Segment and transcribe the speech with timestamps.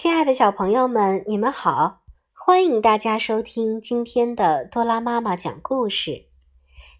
[0.00, 2.02] 亲爱的小朋友们，你们好！
[2.32, 6.28] 欢迎大家收听今天的多拉妈妈讲故事。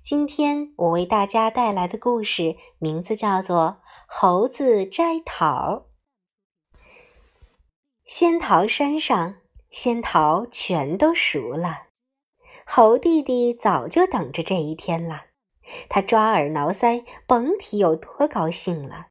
[0.02, 5.86] 今天我为大家带来的故事名字叫做《猴子摘桃》。
[8.04, 9.36] 仙桃山上，
[9.70, 11.84] 仙桃全都熟了。
[12.66, 15.26] 猴弟弟早就等着这一天了，
[15.88, 19.06] 他抓耳挠腮，甭提有多高兴了。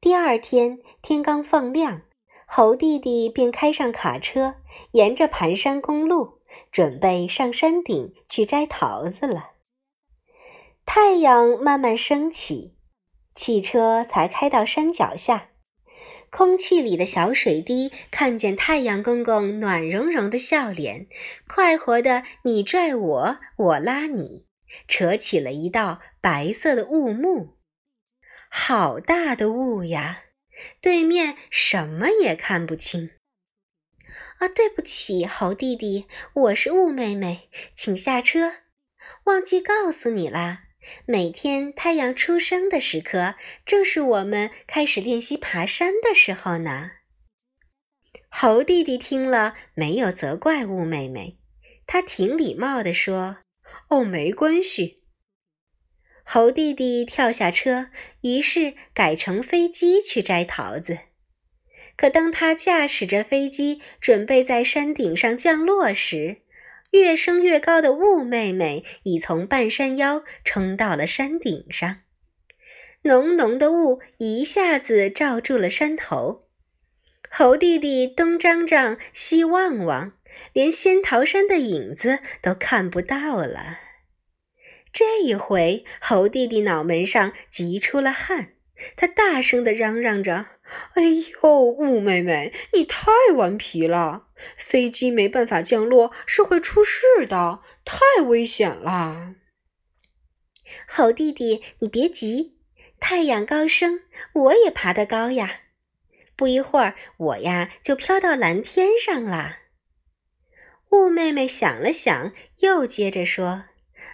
[0.00, 2.02] 第二天天刚放亮。
[2.48, 4.54] 猴弟弟便开上卡车，
[4.92, 6.38] 沿着盘山公路，
[6.70, 9.50] 准备上山顶去摘桃子了。
[10.86, 12.76] 太阳慢慢升起，
[13.34, 15.48] 汽车才开到山脚下，
[16.30, 21.08] 空气里的小水滴看见太阳公公暖融融的笑脸，
[21.48, 24.46] 快活的你拽我，我拉你，
[24.86, 27.56] 扯起了一道白色的雾幕。
[28.48, 30.22] 好大的雾呀！
[30.80, 33.10] 对面什么也看不清。
[34.38, 38.52] 啊，对不起，猴弟弟，我是雾妹妹，请下车。
[39.24, 40.64] 忘记告诉你啦，
[41.06, 43.34] 每天太阳出生的时刻，
[43.64, 46.90] 正是我们开始练习爬山的时候呢。
[48.28, 51.38] 猴弟弟听了，没有责怪雾妹妹，
[51.86, 53.38] 他挺礼貌地说
[53.88, 55.04] ：“哦，没关系。”
[56.28, 57.86] 猴弟弟跳下车，
[58.22, 60.98] 于是改乘飞机去摘桃子。
[61.96, 66.38] 可当他驾驶着飞机准备在山顶上降落时，
[66.90, 71.98] 越升越高的雾妹妹已从半山腰冲到了山顶上。
[73.02, 76.40] 浓浓的雾一下子罩住了山头，
[77.30, 80.12] 猴弟弟东张张西望望，
[80.52, 83.78] 连仙桃山的影子都看不到了。
[84.98, 88.54] 这一回，猴弟弟脑门上急出了汗，
[88.96, 90.46] 他大声地嚷嚷着
[90.96, 91.02] ：“哎
[91.42, 94.28] 呦，雾妹妹，你太顽皮了！
[94.56, 99.34] 飞机没办法降落是会出事的，太危险了！”
[100.88, 102.56] 猴弟弟，你别急，
[102.98, 104.00] 太阳高升，
[104.32, 105.60] 我也爬得高呀。
[106.36, 109.58] 不一会儿，我呀就飘到蓝天上啦。
[110.92, 113.64] 雾妹妹想了想，又接着说。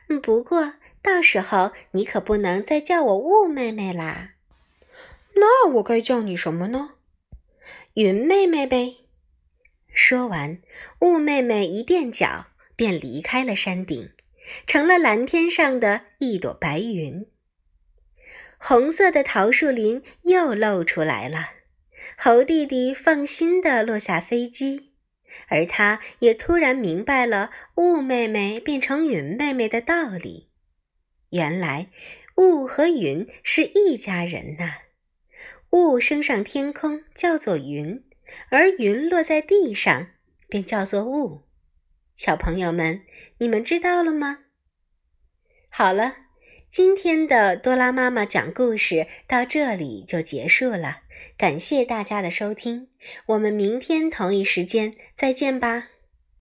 [0.08, 4.30] 嗯，不过到时候你可不能再叫我雾妹妹啦。
[5.34, 6.94] 那我该叫你什么呢？
[7.94, 8.96] 云妹妹呗。
[9.92, 10.58] 说完，
[11.00, 14.10] 雾妹妹一垫脚，便离开了山顶，
[14.66, 17.26] 成了蓝天上的一朵白云。
[18.58, 21.50] 红色的桃树林又露出来了。
[22.16, 24.91] 猴弟弟放心地落下飞机。
[25.48, 30.50] 而他也突然明白了雾妹妹变成云妹妹的道理。
[31.30, 31.88] 原来，
[32.36, 34.74] 雾和云是一家人呐。
[35.70, 38.04] 雾升上天空叫做云，
[38.50, 40.08] 而云落在地上
[40.48, 41.42] 便叫做雾。
[42.16, 43.02] 小朋友们，
[43.38, 44.40] 你们知道了吗？
[45.70, 46.16] 好了。
[46.72, 51.00] 今天的多拉妈妈讲故事到这里就结束了，
[51.36, 52.88] 感谢大家的收听，
[53.26, 55.91] 我们明天同一时间再见吧。